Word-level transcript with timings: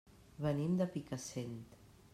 Venim 0.45 0.79
de 0.79 0.87
Picassent. 0.97 1.57